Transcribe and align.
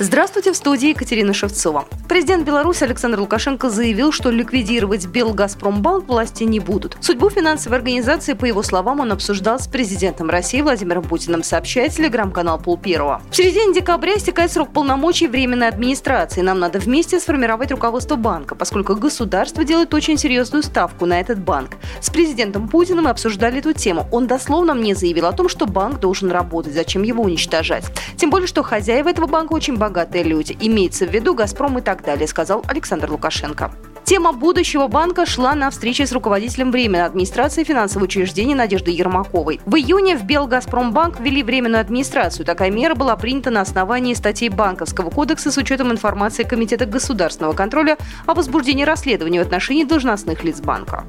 Здравствуйте, 0.00 0.50
в 0.52 0.56
студии 0.56 0.88
Екатерина 0.88 1.32
Шевцова. 1.32 1.84
Президент 2.08 2.44
Беларуси 2.44 2.82
Александр 2.82 3.20
Лукашенко 3.20 3.70
заявил, 3.70 4.10
что 4.10 4.30
ликвидировать 4.30 5.06
Белгазпромбанк 5.06 6.08
власти 6.08 6.42
не 6.42 6.58
будут. 6.58 6.96
Судьбу 7.00 7.30
финансовой 7.30 7.78
организации, 7.78 8.32
по 8.32 8.44
его 8.44 8.64
словам, 8.64 8.98
он 8.98 9.12
обсуждал 9.12 9.60
с 9.60 9.68
президентом 9.68 10.30
России 10.30 10.62
Владимиром 10.62 11.04
Путиным, 11.04 11.44
сообщает 11.44 11.92
телеграм-канал 11.92 12.58
Пол 12.58 12.76
Первого. 12.76 13.22
В 13.30 13.36
середине 13.36 13.72
декабря 13.72 14.16
истекает 14.16 14.50
срок 14.50 14.72
полномочий 14.72 15.28
Временной 15.28 15.68
администрации. 15.68 16.40
Нам 16.40 16.58
надо 16.58 16.80
вместе 16.80 17.20
сформировать 17.20 17.70
руководство 17.70 18.16
банка, 18.16 18.56
поскольку 18.56 18.96
государство 18.96 19.62
делает 19.62 19.94
очень 19.94 20.18
серьезную 20.18 20.64
ставку 20.64 21.06
на 21.06 21.20
этот 21.20 21.38
банк. 21.38 21.70
С 22.00 22.10
президентом 22.10 22.68
Путиным 22.68 23.04
мы 23.04 23.10
обсуждали 23.10 23.60
эту 23.60 23.72
тему. 23.72 24.08
Он 24.10 24.26
дословно 24.26 24.74
мне 24.74 24.96
заявил 24.96 25.26
о 25.26 25.32
том, 25.32 25.48
что 25.48 25.66
банк 25.66 26.00
должен 26.00 26.32
работать, 26.32 26.74
зачем 26.74 27.04
его 27.04 27.22
уничтожать. 27.22 27.84
Тем 28.16 28.30
более, 28.30 28.48
что 28.48 28.64
хозяева 28.64 29.08
этого 29.08 29.26
банка 29.26 29.52
очень 29.52 29.83
богатые 29.84 30.24
люди. 30.24 30.56
Имеется 30.60 31.04
в 31.04 31.10
виду 31.10 31.34
«Газпром» 31.34 31.78
и 31.78 31.82
так 31.82 32.02
далее, 32.02 32.26
сказал 32.26 32.64
Александр 32.66 33.10
Лукашенко. 33.10 33.70
Тема 34.04 34.32
будущего 34.32 34.86
банка 34.86 35.26
шла 35.26 35.54
на 35.54 35.70
встрече 35.70 36.06
с 36.06 36.12
руководителем 36.12 36.70
Временной 36.70 37.04
администрации 37.04 37.64
финансового 37.64 38.04
учреждения 38.04 38.54
Надеждой 38.54 38.94
Ермаковой. 38.94 39.60
В 39.66 39.76
июне 39.76 40.16
в 40.16 40.24
Белгазпромбанк 40.24 41.20
ввели 41.20 41.42
временную 41.42 41.82
администрацию. 41.82 42.46
Такая 42.46 42.70
мера 42.70 42.94
была 42.94 43.14
принята 43.16 43.50
на 43.50 43.60
основании 43.60 44.14
статей 44.14 44.48
Банковского 44.48 45.10
кодекса 45.10 45.50
с 45.50 45.58
учетом 45.58 45.92
информации 45.92 46.44
Комитета 46.44 46.86
государственного 46.86 47.52
контроля 47.52 47.98
о 48.24 48.32
возбуждении 48.32 48.84
расследования 48.84 49.40
в 49.42 49.46
отношении 49.46 49.84
должностных 49.84 50.44
лиц 50.44 50.60
банка 50.60 51.04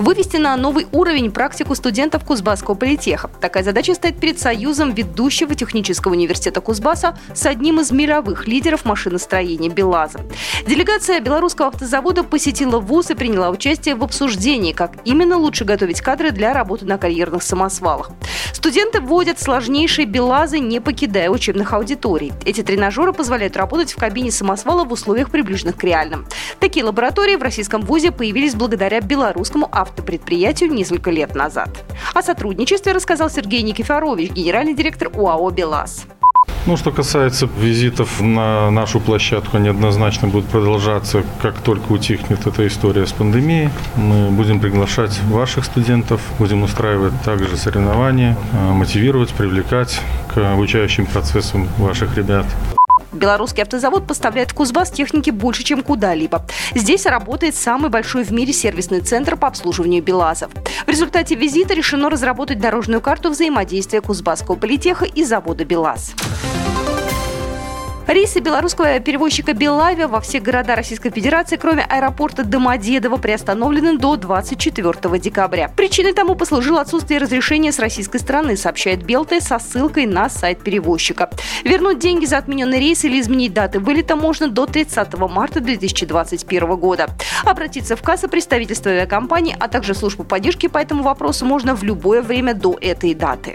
вывести 0.00 0.38
на 0.38 0.56
новый 0.56 0.86
уровень 0.92 1.30
практику 1.30 1.74
студентов 1.74 2.24
Кузбасского 2.24 2.74
политеха. 2.74 3.30
Такая 3.40 3.62
задача 3.62 3.94
стоит 3.94 4.18
перед 4.18 4.40
Союзом 4.40 4.92
ведущего 4.92 5.54
технического 5.54 6.12
университета 6.12 6.60
Кузбасса 6.60 7.18
с 7.34 7.46
одним 7.46 7.80
из 7.80 7.92
мировых 7.92 8.48
лидеров 8.48 8.84
машиностроения 8.84 9.70
БелАЗа. 9.70 10.20
Делегация 10.66 11.20
белорусского 11.20 11.68
автозавода 11.68 12.24
посетила 12.24 12.80
ВУЗ 12.80 13.10
и 13.10 13.14
приняла 13.14 13.50
участие 13.50 13.94
в 13.94 14.02
обсуждении, 14.02 14.72
как 14.72 14.92
именно 15.04 15.36
лучше 15.36 15.64
готовить 15.64 16.00
кадры 16.00 16.30
для 16.30 16.54
работы 16.54 16.86
на 16.86 16.96
карьерных 16.96 17.42
самосвалах. 17.42 18.10
Студенты 18.70 19.00
вводят 19.00 19.40
сложнейшие 19.40 20.06
БелАЗы, 20.06 20.60
не 20.60 20.78
покидая 20.78 21.28
учебных 21.28 21.72
аудиторий. 21.72 22.32
Эти 22.44 22.62
тренажеры 22.62 23.12
позволяют 23.12 23.56
работать 23.56 23.92
в 23.92 23.96
кабине 23.96 24.30
самосвала 24.30 24.84
в 24.84 24.92
условиях, 24.92 25.32
приближенных 25.32 25.76
к 25.76 25.82
реальным. 25.82 26.24
Такие 26.60 26.84
лаборатории 26.84 27.34
в 27.34 27.42
российском 27.42 27.82
ВУЗе 27.82 28.12
появились 28.12 28.54
благодаря 28.54 29.00
белорусскому 29.00 29.68
автопредприятию 29.72 30.70
несколько 30.70 31.10
лет 31.10 31.34
назад. 31.34 31.84
О 32.14 32.22
сотрудничестве 32.22 32.92
рассказал 32.92 33.28
Сергей 33.28 33.62
Никифорович, 33.62 34.30
генеральный 34.30 34.74
директор 34.74 35.10
УАО 35.12 35.50
«БелАЗ». 35.50 36.06
Ну, 36.66 36.76
что 36.76 36.92
касается 36.92 37.48
визитов 37.58 38.20
на 38.20 38.70
нашу 38.70 39.00
площадку, 39.00 39.56
они 39.56 39.68
однозначно 39.68 40.28
будут 40.28 40.48
продолжаться, 40.50 41.24
как 41.40 41.58
только 41.60 41.90
утихнет 41.90 42.46
эта 42.46 42.66
история 42.66 43.06
с 43.06 43.12
пандемией. 43.12 43.70
Мы 43.96 44.30
будем 44.30 44.60
приглашать 44.60 45.18
ваших 45.22 45.64
студентов, 45.64 46.20
будем 46.38 46.62
устраивать 46.62 47.14
также 47.22 47.56
соревнования, 47.56 48.36
э, 48.52 48.72
мотивировать, 48.72 49.30
привлекать 49.30 50.00
к 50.28 50.52
обучающим 50.52 51.06
процессам 51.06 51.66
ваших 51.78 52.16
ребят. 52.16 52.46
Белорусский 53.12 53.62
автозавод 53.62 54.06
поставляет 54.06 54.52
в 54.52 54.54
Кузбасс 54.54 54.90
техники 54.90 55.30
больше, 55.30 55.62
чем 55.64 55.82
куда-либо. 55.82 56.44
Здесь 56.74 57.06
работает 57.06 57.54
самый 57.54 57.90
большой 57.90 58.24
в 58.24 58.30
мире 58.30 58.52
сервисный 58.52 59.00
центр 59.00 59.36
по 59.36 59.48
обслуживанию 59.48 60.02
БелАЗов. 60.02 60.50
В 60.86 60.88
результате 60.88 61.34
визита 61.34 61.74
решено 61.74 62.10
разработать 62.10 62.60
дорожную 62.60 63.00
карту 63.00 63.30
взаимодействия 63.30 64.00
Кузбасского 64.00 64.56
политеха 64.56 65.04
и 65.04 65.24
завода 65.24 65.64
«БелАЗ». 65.64 66.14
Рейсы 68.10 68.40
белорусского 68.40 68.98
перевозчика 68.98 69.52
«Белавиа» 69.52 70.08
во 70.08 70.20
всех 70.20 70.42
города 70.42 70.74
Российской 70.74 71.10
Федерации, 71.10 71.54
кроме 71.54 71.84
аэропорта 71.84 72.42
Домодедово, 72.42 73.18
приостановлены 73.18 73.98
до 73.98 74.16
24 74.16 75.20
декабря. 75.20 75.68
Причиной 75.76 76.12
тому 76.12 76.34
послужило 76.34 76.80
отсутствие 76.80 77.20
разрешения 77.20 77.70
с 77.70 77.78
российской 77.78 78.18
стороны, 78.18 78.56
сообщает 78.56 79.04
Белта 79.04 79.40
со 79.40 79.60
ссылкой 79.60 80.06
на 80.06 80.28
сайт 80.28 80.60
перевозчика. 80.60 81.30
Вернуть 81.62 82.00
деньги 82.00 82.24
за 82.24 82.38
отмененный 82.38 82.80
рейс 82.80 83.04
или 83.04 83.20
изменить 83.20 83.54
даты 83.54 83.78
вылета 83.78 84.16
можно 84.16 84.48
до 84.48 84.66
30 84.66 85.16
марта 85.30 85.60
2021 85.60 86.74
года. 86.74 87.10
Обратиться 87.44 87.94
в 87.94 88.02
кассу 88.02 88.28
представительства 88.28 88.90
авиакомпании, 88.90 89.54
а 89.56 89.68
также 89.68 89.94
службу 89.94 90.24
поддержки 90.24 90.66
по 90.66 90.78
этому 90.78 91.04
вопросу 91.04 91.46
можно 91.46 91.76
в 91.76 91.84
любое 91.84 92.22
время 92.22 92.54
до 92.54 92.76
этой 92.80 93.14
даты. 93.14 93.54